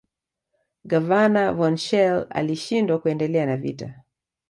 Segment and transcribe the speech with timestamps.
[0.89, 4.01] Gavana Von schelle alishindwa kuendelea na vita